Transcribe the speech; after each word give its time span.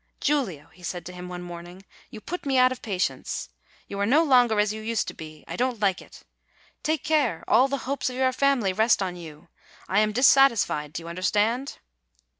"Giulio," 0.19 0.69
he 0.73 0.81
said 0.81 1.05
to 1.05 1.13
him 1.13 1.29
one 1.29 1.43
morning, 1.43 1.85
"you 2.09 2.21
put 2.21 2.43
me 2.43 2.57
out 2.57 2.71
of 2.71 2.81
patience; 2.81 3.49
you 3.87 3.99
are 3.99 4.05
no 4.07 4.23
longer 4.23 4.59
as 4.59 4.73
you 4.73 4.81
used 4.81 5.07
to 5.09 5.13
be. 5.13 5.43
I 5.47 5.55
don't 5.55 5.79
like 5.79 6.01
it. 6.01 6.23
Take 6.81 7.03
care; 7.03 7.43
all 7.47 7.67
the 7.67 7.77
hopes 7.85 8.09
of 8.09 8.15
your 8.15 8.33
family 8.33 8.73
rest 8.73 9.03
on 9.03 9.15
you. 9.15 9.49
I 9.87 9.99
am 9.99 10.11
dissatisfied; 10.11 10.93
do 10.93 11.03
you 11.03 11.07
under 11.07 11.21
stand 11.21 11.77